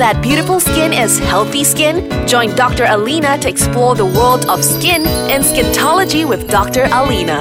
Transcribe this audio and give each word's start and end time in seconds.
that 0.00 0.22
beautiful 0.22 0.58
skin 0.58 0.94
is 0.94 1.18
healthy 1.18 1.62
skin? 1.62 2.08
Join 2.26 2.54
Dr. 2.56 2.86
Alina 2.88 3.36
to 3.36 3.50
explore 3.50 3.94
the 3.94 4.06
world 4.06 4.46
of 4.46 4.64
skin 4.64 5.06
and 5.28 5.44
Skintology 5.44 6.26
with 6.26 6.48
Dr. 6.48 6.84
Alina. 6.90 7.36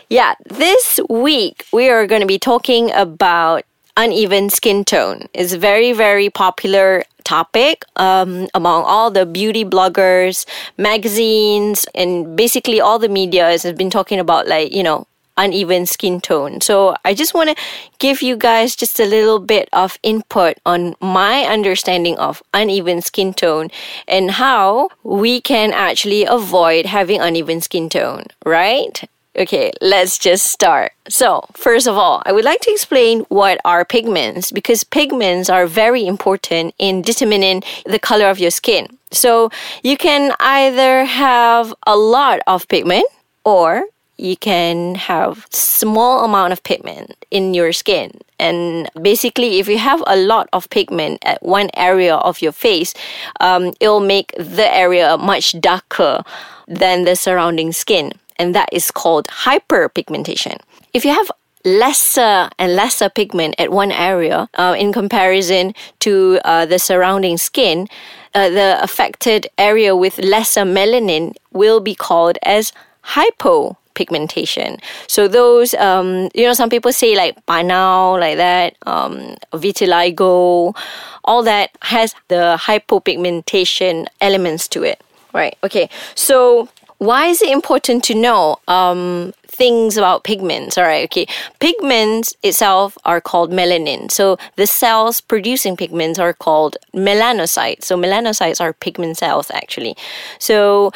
yeah, 0.09 0.35
this 0.49 0.99
week 1.11 1.67
we 1.71 1.91
are 1.91 2.07
going 2.07 2.23
to 2.23 2.27
be 2.27 2.39
talking 2.39 2.91
about 2.93 3.65
uneven 3.99 4.49
skin 4.49 4.85
tone. 4.85 5.29
is 5.35 5.53
a 5.53 5.59
very, 5.59 5.93
very 5.93 6.31
popular 6.31 7.05
topic 7.25 7.85
um, 7.97 8.49
among 8.55 8.85
all 8.85 9.11
the 9.11 9.27
beauty 9.27 9.65
bloggers, 9.65 10.47
magazines, 10.79 11.85
and 11.95 12.37
basically 12.37 12.81
all 12.81 12.99
the 12.99 13.09
media 13.09 13.45
has 13.45 13.71
been 13.73 13.91
talking 13.91 14.21
about 14.21 14.47
like, 14.47 14.73
you 14.73 14.85
know, 14.85 15.07
uneven 15.37 15.85
skin 15.85 16.21
tone. 16.21 16.61
So 16.61 16.97
I 17.05 17.13
just 17.13 17.35
want 17.35 17.51
to 17.51 17.57
give 17.99 18.23
you 18.23 18.37
guys 18.37 18.77
just 18.77 19.01
a 19.01 19.05
little 19.05 19.41
bit 19.41 19.69
of 19.73 19.99
input 20.03 20.59
on 20.65 20.95
my 21.01 21.43
understanding 21.43 22.17
of 22.19 22.43
uneven 22.55 23.03
skin 23.03 23.35
tone 23.35 23.69
and 24.07 24.31
how 24.33 24.91
we 25.03 25.41
can 25.41 25.73
actually 25.73 26.25
avoid 26.25 26.87
having 26.87 27.21
uneven 27.21 27.61
skin 27.61 27.89
tone, 27.89 28.25
right? 28.45 29.09
Okay, 29.39 29.71
let's 29.81 30.19
just 30.19 30.49
start. 30.49 30.91
So, 31.09 31.45
first 31.55 31.87
of 31.87 31.97
all, 31.97 32.25
I 32.27 32.33
would 32.33 32.45
like 32.45 32.61
to 32.63 32.73
explain 32.73 33.21
what 33.29 33.61
are 33.65 33.85
pigments 33.85 34.51
because 34.51 34.83
pigments 34.83 35.49
are 35.49 35.65
very 35.69 36.05
important 36.05 36.75
in 36.77 37.03
determining 37.03 37.63
the 37.87 38.01
color 38.01 38.27
of 38.27 38.41
your 38.41 38.51
skin. 38.51 38.99
So, 39.13 39.53
you 39.85 39.97
can 39.97 40.33
either 40.41 41.05
have 41.05 41.73
a 41.87 41.97
lot 41.97 42.41
of 42.49 42.67
pigment 42.67 43.07
or 43.45 43.85
you 44.17 44.37
can 44.37 44.97
have 44.97 45.47
small 45.51 46.25
amount 46.25 46.53
of 46.53 46.65
pigment 46.65 47.15
in 47.31 47.55
your 47.55 47.73
skin 47.73 48.11
and 48.41 48.91
basically 49.01 49.61
if 49.61 49.69
you 49.69 49.79
have 49.79 50.03
a 50.09 50.17
lot 50.17 50.49
of 50.53 50.69
pigment 50.71 51.21
at 51.23 51.41
one 51.41 51.71
area 51.75 52.17
of 52.17 52.43
your 52.43 52.51
face 52.51 52.95
um, 53.39 53.73
it'll 53.79 54.01
make 54.01 54.33
the 54.37 54.69
area 54.75 55.17
much 55.17 55.55
darker 55.61 56.25
than 56.67 57.05
the 57.05 57.15
surrounding 57.15 57.71
skin 57.71 58.11
and 58.39 58.55
that 58.55 58.69
is 58.73 58.91
called 58.91 59.27
hyperpigmentation. 59.29 60.59
If 60.93 61.05
you 61.05 61.13
have 61.13 61.31
lesser 61.65 62.49
and 62.59 62.77
lesser 62.77 63.09
pigment 63.09 63.55
at 63.59 63.71
one 63.71 63.93
area 63.93 64.49
uh, 64.55 64.75
in 64.79 64.93
comparison 64.93 65.75
to 66.01 66.41
uh, 66.45 66.67
the 66.67 66.79
surrounding 66.79 67.37
skin, 67.37 67.89
uh, 68.35 68.49
the 68.49 68.79
affected 68.83 69.49
area 69.59 69.97
with 69.97 70.19
lesser 70.19 70.63
melanin 70.63 71.35
will 71.53 71.81
be 71.81 71.95
called 71.95 72.39
as 72.43 72.73
hypopigmentation. 73.05 74.81
So 75.09 75.29
those, 75.29 75.75
um, 75.75 76.29
you 76.35 76.45
know, 76.45 76.53
some 76.53 76.71
people 76.71 76.93
say 76.93 77.17
like 77.17 77.45
panau, 77.47 78.19
like 78.21 78.37
that, 78.37 78.77
um, 78.87 79.35
vitiligo, 79.53 80.77
all 81.25 81.43
that 81.43 81.71
has 81.83 82.15
the 82.29 82.57
hypopigmentation 82.61 84.07
elements 84.21 84.69
to 84.69 84.83
it. 84.85 85.03
Right. 85.35 85.59
Okay. 85.63 85.91
So 86.15 86.69
why 86.99 87.27
is 87.27 87.43
it 87.43 87.51
important 87.51 88.05
to 88.05 88.15
know 88.15 88.59
um, 88.69 89.33
things 89.47 89.97
about 89.97 90.25
pigments? 90.25 90.77
All 90.77 90.85
right, 90.85 91.05
okay. 91.05 91.27
Pigments 91.61 92.35
itself 92.43 92.99
are 93.05 93.21
called 93.21 93.51
melanin. 93.51 94.11
So 94.11 94.37
the 94.57 94.67
cells 94.67 95.21
producing 95.21 95.77
pigments 95.77 96.19
are 96.19 96.33
called 96.33 96.77
melanocytes. 96.95 97.85
So 97.85 97.97
melanocytes 97.97 98.61
are 98.61 98.73
pigment 98.73 99.17
cells 99.17 99.51
actually. 99.53 99.97
So 100.39 100.93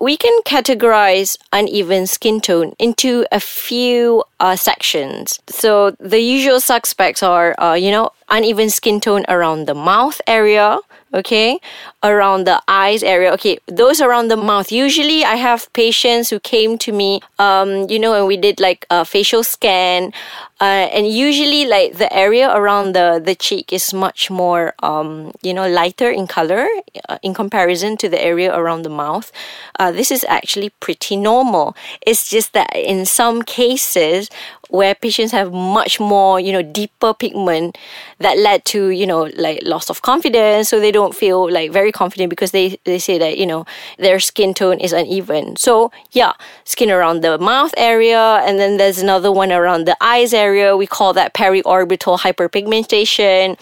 we 0.00 0.16
can 0.16 0.42
categorize 0.44 1.36
uneven 1.52 2.06
skin 2.06 2.40
tone 2.40 2.72
into 2.78 3.26
a 3.30 3.38
few 3.38 4.24
uh, 4.40 4.56
sections. 4.56 5.38
So 5.48 5.90
the 6.00 6.20
usual 6.20 6.60
suspects 6.60 7.22
are, 7.22 7.54
uh, 7.60 7.74
you 7.74 7.90
know, 7.90 8.10
uneven 8.30 8.70
skin 8.70 9.00
tone 9.00 9.24
around 9.28 9.66
the 9.66 9.74
mouth 9.74 10.20
area, 10.26 10.78
okay 11.12 11.58
around 12.02 12.44
the 12.44 12.60
eyes 12.68 13.02
area. 13.02 13.32
Okay 13.32 13.58
those 13.66 14.00
around 14.00 14.28
the 14.28 14.36
mouth. 14.36 14.70
Usually 14.70 15.24
i 15.24 15.36
have 15.36 15.72
patients 15.72 16.30
who 16.30 16.38
came 16.40 16.78
to 16.78 16.92
me 16.92 17.20
um 17.38 17.88
you 17.88 17.98
know 17.98 18.14
and 18.14 18.26
we 18.26 18.36
did 18.36 18.60
like 18.60 18.86
a 18.90 19.04
facial 19.04 19.42
scan 19.42 20.12
uh, 20.60 20.92
and 20.92 21.08
usually 21.08 21.64
like 21.64 21.96
the 21.96 22.12
area 22.12 22.54
around 22.54 22.92
the 22.92 23.20
the 23.24 23.34
cheek 23.34 23.72
is 23.72 23.94
much 23.94 24.30
more 24.30 24.74
um 24.82 25.32
you 25.42 25.54
know 25.54 25.66
lighter 25.66 26.10
in 26.10 26.26
color 26.26 26.68
uh, 27.08 27.18
in 27.22 27.32
comparison 27.32 27.96
to 27.96 28.08
the 28.08 28.22
area 28.22 28.54
around 28.54 28.82
the 28.82 28.90
mouth. 28.90 29.32
Uh, 29.78 29.90
this 29.90 30.10
is 30.10 30.24
actually 30.28 30.68
pretty 30.80 31.16
normal. 31.16 31.74
It's 32.06 32.28
just 32.28 32.52
that 32.52 32.70
in 32.76 33.06
some 33.06 33.40
cases 33.42 34.28
where 34.68 34.94
patients 34.94 35.32
have 35.32 35.52
much 35.52 35.98
more 35.98 36.38
you 36.38 36.52
know 36.52 36.62
deeper 36.62 37.14
pigment 37.14 37.78
that 38.18 38.36
led 38.36 38.64
to 38.66 38.90
you 38.90 39.06
know 39.06 39.30
like 39.36 39.60
loss 39.64 39.88
of 39.88 40.02
confidence 40.02 40.68
so 40.68 40.78
they 40.78 40.92
don't 40.92 40.99
feel 41.08 41.50
like 41.50 41.72
very 41.72 41.92
confident 41.92 42.30
because 42.30 42.50
they 42.50 42.78
they 42.84 42.98
say 42.98 43.18
that 43.18 43.38
you 43.38 43.46
know 43.46 43.64
their 43.98 44.20
skin 44.20 44.52
tone 44.54 44.78
is 44.78 44.92
uneven. 44.92 45.56
So 45.56 45.90
yeah 46.12 46.32
skin 46.64 46.90
around 46.90 47.22
the 47.22 47.38
mouth 47.38 47.72
area 47.76 48.40
and 48.44 48.58
then 48.58 48.76
there's 48.76 48.98
another 48.98 49.32
one 49.32 49.52
around 49.52 49.86
the 49.86 49.96
eyes 50.00 50.32
area. 50.34 50.76
We 50.76 50.86
call 50.86 51.12
that 51.14 51.34
periorbital 51.34 52.18
hyperpigmentation. 52.20 53.58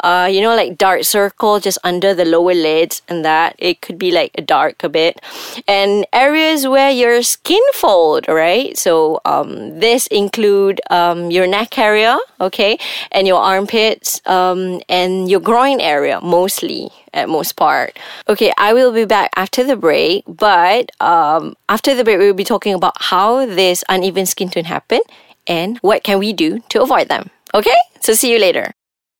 Uh, 0.00 0.28
you 0.30 0.40
know 0.40 0.54
like 0.54 0.76
dark 0.76 1.04
circle 1.04 1.60
just 1.60 1.78
under 1.84 2.14
the 2.14 2.24
lower 2.24 2.54
lids 2.54 3.02
and 3.08 3.24
that 3.24 3.56
it 3.58 3.80
could 3.80 3.98
be 3.98 4.10
like 4.10 4.32
a 4.36 4.42
dark 4.42 4.84
a 4.84 4.88
bit. 4.88 5.20
And 5.66 6.06
areas 6.12 6.66
where 6.66 6.90
your 6.90 7.22
skin 7.22 7.62
fold 7.74 8.28
right 8.28 8.76
so 8.76 9.20
um, 9.24 9.78
this 9.80 10.06
include 10.08 10.80
um, 10.90 11.30
your 11.30 11.46
neck 11.46 11.78
area 11.78 12.18
okay 12.40 12.78
and 13.10 13.26
your 13.26 13.40
armpits 13.40 14.20
um, 14.26 14.80
and 14.88 15.30
your 15.30 15.40
groin 15.40 15.80
area 15.80 16.20
mostly 16.20 16.81
at 17.12 17.28
most 17.28 17.56
part. 17.56 17.98
Okay, 18.28 18.52
I 18.56 18.72
will 18.72 18.92
be 18.92 19.04
back 19.04 19.30
after 19.36 19.62
the 19.62 19.76
break, 19.76 20.24
but 20.26 20.90
um, 21.00 21.54
after 21.68 21.94
the 21.94 22.04
break, 22.04 22.18
we'll 22.18 22.34
be 22.34 22.44
talking 22.44 22.74
about 22.74 22.94
how 22.98 23.44
this 23.46 23.84
uneven 23.88 24.26
skin 24.26 24.48
tone 24.48 24.64
happen 24.64 25.00
and 25.46 25.78
what 25.78 26.02
can 26.02 26.18
we 26.18 26.32
do 26.32 26.60
to 26.70 26.82
avoid 26.82 27.08
them. 27.08 27.30
Okay, 27.54 27.76
so 28.00 28.14
see 28.14 28.32
you 28.32 28.38
later. 28.38 28.72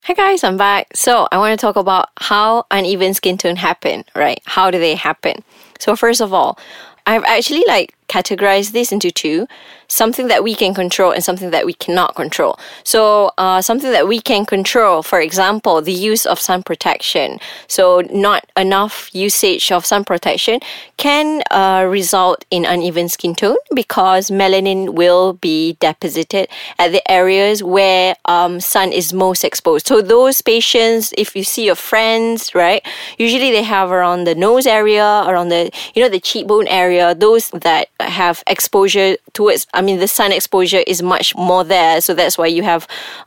Hi 0.05 0.15
guys, 0.15 0.43
I'm 0.43 0.57
back. 0.57 0.89
So 0.95 1.29
I 1.31 1.39
want 1.39 1.59
to 1.59 1.65
talk 1.65 1.77
about 1.77 2.09
how 2.19 2.65
uneven 2.73 3.15
skin 3.15 3.39
tone 3.39 3.55
happen, 3.55 4.05
right? 4.17 4.41
How 4.47 4.71
do 4.71 4.81
they 4.81 4.97
happen? 4.97 5.45
So 5.79 5.95
first 5.95 6.21
of 6.21 6.33
all, 6.33 6.59
I've 7.07 7.23
actually 7.23 7.63
like 7.69 7.95
categorized 8.13 8.73
this 8.73 8.93
into 8.93 9.11
two 9.11 9.47
something 9.93 10.29
that 10.29 10.43
we 10.43 10.55
can 10.55 10.73
control 10.75 11.13
and 11.13 11.23
something 11.23 11.51
that 11.51 11.67
we 11.67 11.75
cannot 11.75 12.15
control. 12.15 12.59
So, 12.83 13.31
uh, 13.37 13.61
something 13.61 13.93
that 13.93 14.09
we 14.09 14.21
can 14.21 14.47
control, 14.47 15.03
for 15.03 15.21
example, 15.21 15.83
the 15.83 15.93
use 15.93 16.25
of 16.25 16.41
sun 16.41 16.63
protection. 16.63 17.39
So, 17.69 18.03
not 18.13 18.47
enough 18.57 19.11
usage 19.13 19.71
of 19.71 19.85
sun 19.85 20.05
protection 20.05 20.61
can 20.97 21.43
uh, 21.51 21.87
result 21.89 22.45
in 22.51 22.65
uneven 22.65 23.09
skin 23.09 23.35
tone 23.35 23.61
because 23.75 24.31
melanin 24.31 24.95
will 24.95 25.35
be 25.35 25.77
deposited 25.81 26.49
at 26.79 26.93
the 26.93 27.03
areas 27.11 27.63
where 27.63 28.17
um, 28.25 28.61
sun 28.61 28.93
is 28.93 29.13
most 29.13 29.45
exposed. 29.45 29.87
So, 29.87 30.01
those 30.01 30.41
patients, 30.41 31.13
if 31.19 31.37
you 31.37 31.45
see 31.45 31.67
your 31.67 31.75
friends, 31.77 32.55
right, 32.55 32.83
usually 33.19 33.51
they 33.51 33.63
have 33.63 33.91
around 33.91 34.25
the 34.25 34.35
nose 34.35 34.67
area, 34.67 35.25
around 35.27 35.51
the, 35.51 35.71
you 35.95 36.03
know, 36.03 36.09
the 36.09 36.21
cheekbone 36.21 36.69
area, 36.69 37.15
those 37.15 37.51
that 37.51 37.89
have 38.11 38.43
exposure 38.47 39.17
towards, 39.33 39.67
I 39.75 39.83
mean, 39.83 39.99
the 39.99 40.09
sun 40.09 40.33
exposure 40.33 40.83
is 40.87 41.03
much 41.03 41.35
more 41.37 41.65
there. 41.65 42.01
So 42.01 42.15
that's 42.15 42.37
why 42.39 42.47
you 42.47 42.63
have 42.63 42.87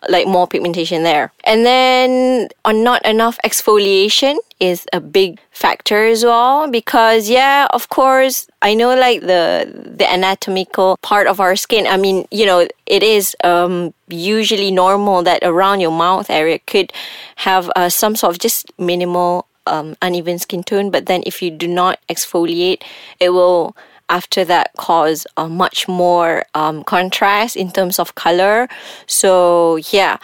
like 0.09 0.27
more 0.27 0.47
pigmentation 0.47 1.03
there. 1.03 1.31
And 1.43 1.65
then 1.65 2.49
on 2.63 2.83
not 2.83 3.05
enough 3.05 3.37
exfoliation 3.43 4.37
is 4.59 4.85
a 4.93 5.01
big 5.01 5.39
factor 5.51 6.05
as 6.05 6.23
well 6.23 6.69
because 6.69 7.29
yeah 7.29 7.67
of 7.71 7.89
course 7.89 8.47
i 8.61 8.73
know 8.73 8.95
like 8.95 9.21
the 9.21 9.69
the 9.97 10.09
anatomical 10.09 10.97
part 11.01 11.27
of 11.27 11.39
our 11.41 11.55
skin 11.55 11.85
i 11.87 11.97
mean 11.97 12.25
you 12.31 12.45
know 12.45 12.65
it 12.85 13.03
is 13.03 13.35
um 13.43 13.93
usually 14.07 14.71
normal 14.71 15.23
that 15.23 15.39
around 15.43 15.81
your 15.81 15.91
mouth 15.91 16.29
area 16.29 16.59
could 16.67 16.91
have 17.37 17.69
uh, 17.75 17.89
some 17.89 18.15
sort 18.15 18.33
of 18.33 18.39
just 18.39 18.71
minimal 18.79 19.47
um, 19.67 19.95
uneven 20.01 20.39
skin 20.39 20.63
tone 20.63 20.89
but 20.89 21.05
then 21.07 21.23
if 21.25 21.41
you 21.41 21.51
do 21.51 21.67
not 21.67 21.99
exfoliate 22.07 22.83
it 23.19 23.29
will 23.31 23.75
after 24.09 24.45
that 24.45 24.71
cause 24.77 25.25
uh, 25.37 25.47
much 25.47 25.87
more 25.87 26.43
um, 26.53 26.83
contrast 26.83 27.55
in 27.55 27.71
terms 27.71 27.99
of 27.99 28.15
color. 28.15 28.67
So 29.07 29.77
yeah, 29.91 30.17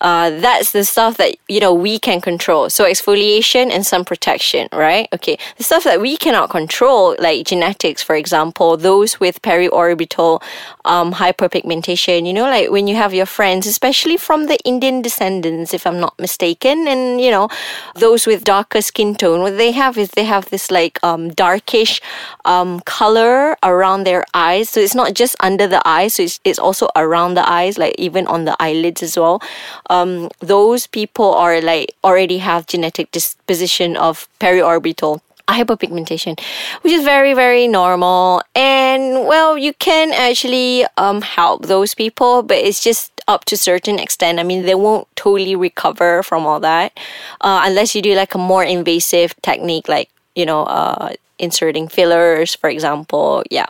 uh, 0.00 0.30
that's 0.30 0.72
the 0.72 0.84
stuff 0.84 1.16
that 1.18 1.36
you 1.48 1.60
know 1.60 1.72
we 1.72 1.98
can 1.98 2.20
control. 2.20 2.70
So 2.70 2.84
exfoliation 2.84 3.70
and 3.70 3.86
sun 3.86 4.04
protection, 4.04 4.68
right? 4.72 5.08
Okay, 5.12 5.38
the 5.56 5.64
stuff 5.64 5.84
that 5.84 6.00
we 6.00 6.16
cannot 6.16 6.50
control, 6.50 7.16
like 7.18 7.46
genetics, 7.46 8.02
for 8.02 8.16
example, 8.16 8.76
those 8.76 9.20
with 9.20 9.40
periorbital 9.42 10.42
um, 10.84 11.12
hyperpigmentation. 11.14 12.26
You 12.26 12.32
know, 12.32 12.44
like 12.44 12.70
when 12.70 12.86
you 12.88 12.96
have 12.96 13.14
your 13.14 13.26
friends, 13.26 13.66
especially 13.66 14.16
from 14.16 14.46
the 14.46 14.58
Indian 14.64 15.02
descendants, 15.02 15.74
if 15.74 15.86
I'm 15.86 16.00
not 16.00 16.18
mistaken, 16.18 16.88
and 16.88 17.20
you 17.20 17.30
know, 17.30 17.48
those 17.94 18.26
with 18.26 18.44
darker 18.44 18.82
skin 18.82 19.14
tone, 19.14 19.40
what 19.42 19.56
they 19.56 19.72
have 19.72 19.96
is 19.98 20.10
they 20.10 20.24
have 20.24 20.50
this 20.50 20.70
like 20.70 20.98
um, 21.02 21.30
darkish 21.30 22.00
um, 22.44 22.80
color 22.80 23.27
around 23.62 24.04
their 24.04 24.24
eyes. 24.34 24.70
So 24.70 24.80
it's 24.80 24.94
not 24.94 25.14
just 25.14 25.36
under 25.40 25.66
the 25.66 25.82
eyes, 25.86 26.14
so 26.14 26.22
it's, 26.24 26.40
it's 26.44 26.58
also 26.58 26.88
around 26.96 27.34
the 27.34 27.48
eyes, 27.48 27.78
like 27.78 27.94
even 27.98 28.26
on 28.26 28.44
the 28.44 28.56
eyelids 28.60 29.02
as 29.02 29.16
well 29.16 29.40
um, 29.90 30.28
those 30.40 30.86
people 30.86 31.34
are 31.34 31.60
like 31.60 31.94
already 32.04 32.38
have 32.38 32.66
genetic 32.66 33.10
disposition 33.10 33.96
of 33.96 34.28
periorbital 34.40 35.20
hyperpigmentation, 35.48 36.38
which 36.82 36.92
is 36.92 37.04
very, 37.04 37.32
very 37.32 37.66
normal. 37.66 38.42
And 38.54 39.26
well, 39.26 39.56
you 39.56 39.72
can 39.72 40.12
actually 40.12 40.84
um, 40.98 41.22
help 41.22 41.66
those 41.66 41.94
people, 41.94 42.42
but 42.42 42.58
it's 42.58 42.82
just 42.82 43.12
up 43.26 43.46
to 43.46 43.54
a 43.54 43.58
certain 43.58 43.98
extent. 43.98 44.38
I 44.38 44.42
mean, 44.42 44.64
they 44.64 44.74
won't 44.74 45.08
totally 45.16 45.56
recover 45.56 46.22
from 46.22 46.46
all 46.46 46.60
that 46.60 46.98
uh, 47.40 47.62
unless 47.64 47.94
you 47.94 48.02
do 48.02 48.14
like 48.14 48.34
a 48.34 48.38
more 48.38 48.64
invasive 48.64 49.34
technique, 49.42 49.88
like 49.88 50.10
you 50.34 50.46
know, 50.46 50.64
uh, 50.64 51.14
inserting 51.38 51.88
fillers, 51.88 52.54
for 52.54 52.68
example. 52.70 53.42
Yeah. 53.50 53.66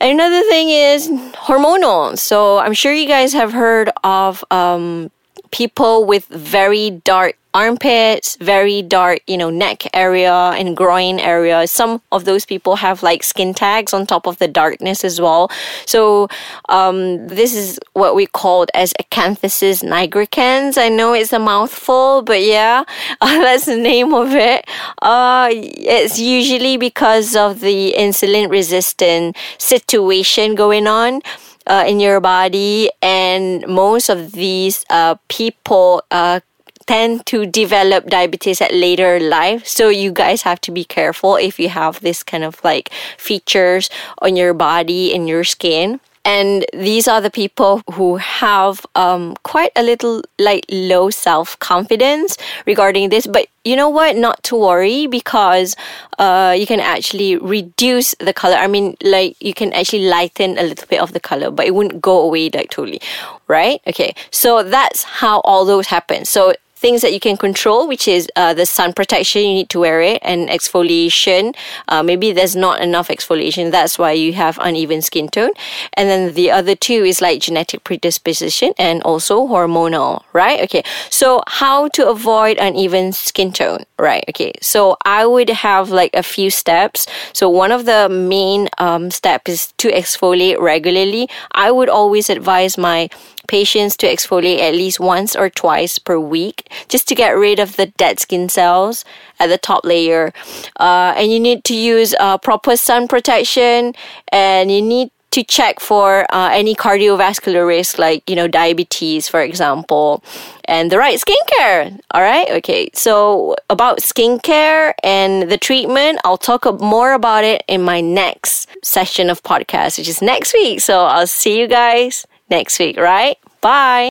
And 0.00 0.10
another 0.12 0.42
thing 0.48 0.68
is 0.70 1.08
hormonal. 1.34 2.18
So 2.18 2.58
I'm 2.58 2.72
sure 2.72 2.92
you 2.92 3.06
guys 3.06 3.32
have 3.32 3.52
heard 3.52 3.90
of 4.02 4.44
um, 4.50 5.10
people 5.52 6.04
with 6.04 6.26
very 6.26 6.90
dark 6.90 7.36
armpits, 7.54 8.36
very 8.36 8.80
dark, 8.80 9.20
you 9.26 9.36
know, 9.36 9.50
neck 9.50 9.84
area 9.94 10.32
and 10.32 10.76
groin 10.76 11.20
area. 11.20 11.66
Some 11.66 12.00
of 12.10 12.24
those 12.24 12.46
people 12.46 12.76
have 12.76 13.02
like 13.02 13.22
skin 13.22 13.52
tags 13.52 13.92
on 13.92 14.06
top 14.06 14.26
of 14.26 14.38
the 14.38 14.48
darkness 14.48 15.04
as 15.04 15.20
well. 15.20 15.50
So 15.86 16.28
um, 16.68 17.28
this 17.28 17.54
is 17.54 17.78
what 17.92 18.14
we 18.14 18.26
called 18.26 18.70
as 18.74 18.94
acanthosis 18.94 19.84
nigricans. 19.84 20.78
I 20.78 20.88
know 20.88 21.12
it's 21.12 21.32
a 21.32 21.38
mouthful, 21.38 22.22
but 22.22 22.42
yeah, 22.42 22.84
that's 23.20 23.66
the 23.66 23.76
name 23.76 24.14
of 24.14 24.32
it. 24.32 24.66
Uh, 25.02 25.50
it's 25.52 26.18
usually 26.18 26.76
because 26.78 27.36
of 27.36 27.60
the 27.60 27.94
insulin 27.98 28.50
resistant 28.50 29.36
situation 29.58 30.54
going 30.54 30.86
on 30.86 31.20
uh, 31.66 31.84
in 31.86 32.00
your 32.00 32.20
body, 32.20 32.90
and 33.00 33.66
most 33.66 34.08
of 34.08 34.32
these 34.32 34.84
uh, 34.90 35.16
people 35.28 36.02
uh, 36.10 36.40
tend 36.86 37.24
to 37.26 37.46
develop 37.46 38.06
diabetes 38.06 38.60
at 38.60 38.74
later 38.74 39.20
life. 39.20 39.66
So 39.66 39.88
you 39.88 40.12
guys 40.12 40.42
have 40.42 40.60
to 40.62 40.70
be 40.70 40.84
careful 40.84 41.36
if 41.36 41.60
you 41.60 41.68
have 41.68 42.00
this 42.00 42.22
kind 42.22 42.44
of 42.44 42.62
like 42.64 42.90
features 43.16 43.88
on 44.18 44.36
your 44.36 44.54
body 44.54 45.14
and 45.14 45.28
your 45.28 45.44
skin. 45.44 46.00
And 46.24 46.64
these 46.72 47.08
are 47.08 47.20
the 47.20 47.30
people 47.30 47.82
who 47.92 48.16
have 48.16 48.86
um, 48.94 49.34
quite 49.42 49.72
a 49.74 49.82
little 49.82 50.22
like 50.38 50.64
low 50.70 51.10
self 51.10 51.58
confidence 51.58 52.36
regarding 52.64 53.08
this. 53.08 53.26
But 53.26 53.48
you 53.64 53.74
know 53.74 53.88
what? 53.88 54.16
Not 54.16 54.42
to 54.44 54.56
worry 54.56 55.06
because 55.06 55.74
uh, 56.18 56.54
you 56.56 56.66
can 56.66 56.80
actually 56.80 57.36
reduce 57.36 58.14
the 58.20 58.32
color. 58.32 58.54
I 58.54 58.68
mean, 58.68 58.96
like 59.02 59.36
you 59.40 59.54
can 59.54 59.72
actually 59.72 60.06
lighten 60.06 60.58
a 60.58 60.62
little 60.62 60.86
bit 60.88 61.00
of 61.00 61.12
the 61.12 61.20
color, 61.20 61.50
but 61.50 61.66
it 61.66 61.74
wouldn't 61.74 62.00
go 62.00 62.22
away 62.22 62.50
like 62.50 62.70
totally, 62.70 63.00
right? 63.48 63.80
Okay, 63.86 64.14
so 64.30 64.62
that's 64.62 65.02
how 65.02 65.40
all 65.40 65.64
those 65.64 65.88
happen. 65.88 66.24
So 66.24 66.54
things 66.82 67.00
that 67.02 67.12
you 67.14 67.20
can 67.20 67.36
control, 67.36 67.86
which 67.86 68.06
is 68.08 68.28
uh, 68.34 68.52
the 68.52 68.66
sun 68.66 68.92
protection, 68.92 69.42
you 69.42 69.54
need 69.60 69.70
to 69.70 69.78
wear 69.78 70.02
it, 70.02 70.18
and 70.22 70.48
exfoliation. 70.48 71.54
Uh, 71.88 72.02
maybe 72.02 72.32
there's 72.32 72.56
not 72.56 72.82
enough 72.82 73.08
exfoliation, 73.08 73.70
that's 73.70 73.98
why 73.98 74.10
you 74.10 74.32
have 74.32 74.58
uneven 74.60 75.00
skin 75.00 75.28
tone. 75.28 75.52
And 75.94 76.10
then 76.10 76.34
the 76.34 76.50
other 76.50 76.74
two 76.74 77.04
is 77.04 77.22
like 77.22 77.40
genetic 77.40 77.84
predisposition 77.84 78.74
and 78.78 79.00
also 79.04 79.46
hormonal, 79.46 80.24
right? 80.32 80.60
Okay, 80.66 80.82
so 81.08 81.42
how 81.46 81.88
to 81.96 82.08
avoid 82.08 82.58
uneven 82.58 83.12
skin 83.12 83.52
tone, 83.52 83.84
right? 83.98 84.24
Okay, 84.30 84.52
so 84.60 84.96
I 85.06 85.24
would 85.24 85.50
have 85.50 85.90
like 85.90 86.10
a 86.14 86.22
few 86.22 86.50
steps. 86.50 87.06
So 87.32 87.48
one 87.48 87.70
of 87.70 87.84
the 87.86 88.08
main 88.08 88.68
um, 88.78 89.10
steps 89.10 89.48
is 89.52 89.72
to 89.78 89.88
exfoliate 89.92 90.58
regularly. 90.58 91.28
I 91.52 91.70
would 91.70 91.88
always 91.88 92.28
advise 92.28 92.76
my 92.76 93.08
patients 93.46 93.96
to 93.98 94.06
exfoliate 94.06 94.60
at 94.60 94.74
least 94.74 95.00
once 95.00 95.34
or 95.36 95.50
twice 95.50 95.98
per 95.98 96.18
week 96.18 96.70
just 96.88 97.08
to 97.08 97.14
get 97.14 97.30
rid 97.30 97.58
of 97.58 97.76
the 97.76 97.86
dead 97.86 98.20
skin 98.20 98.48
cells 98.48 99.04
at 99.38 99.48
the 99.48 99.58
top 99.58 99.84
layer. 99.84 100.32
Uh, 100.78 101.14
and 101.16 101.32
you 101.32 101.40
need 101.40 101.64
to 101.64 101.74
use 101.74 102.14
uh, 102.20 102.38
proper 102.38 102.76
sun 102.76 103.08
protection 103.08 103.94
and 104.30 104.70
you 104.70 104.82
need 104.82 105.10
to 105.32 105.42
check 105.42 105.80
for 105.80 106.26
uh, 106.32 106.50
any 106.52 106.74
cardiovascular 106.74 107.66
risk 107.66 107.98
like 107.98 108.28
you 108.28 108.36
know 108.36 108.46
diabetes 108.46 109.28
for 109.28 109.40
example 109.40 110.22
and 110.66 110.92
the 110.92 110.98
right 110.98 111.18
skincare. 111.18 111.98
All 112.12 112.20
right? 112.20 112.48
Okay. 112.50 112.90
So 112.94 113.56
about 113.68 113.98
skincare 113.98 114.92
and 115.02 115.50
the 115.50 115.58
treatment 115.58 116.20
i'll 116.24 116.38
talk 116.38 116.62
more 116.80 117.14
about 117.14 117.44
it 117.44 117.64
in 117.66 117.82
my 117.82 118.00
next 118.00 118.68
session 118.84 119.30
of 119.30 119.42
podcast 119.42 119.98
which 119.98 120.08
is 120.08 120.22
next 120.22 120.52
week. 120.52 120.80
So 120.80 121.04
i'll 121.04 121.26
see 121.26 121.58
you 121.58 121.66
guys 121.66 122.26
next 122.52 122.78
week, 122.78 122.96
right? 122.98 123.36
Bye. 123.60 124.00